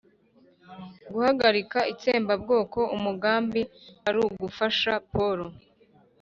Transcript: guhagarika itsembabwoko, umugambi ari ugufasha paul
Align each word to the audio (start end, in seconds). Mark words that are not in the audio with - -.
guhagarika 1.11 1.79
itsembabwoko, 1.93 2.79
umugambi 2.95 3.61
ari 4.07 4.17
ugufasha 4.27 4.91
paul 5.11 5.39